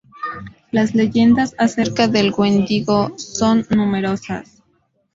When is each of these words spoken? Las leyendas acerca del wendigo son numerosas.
Las 0.71 0.95
leyendas 0.95 1.53
acerca 1.59 2.07
del 2.07 2.33
wendigo 2.35 3.13
son 3.19 3.67
numerosas. 3.69 4.63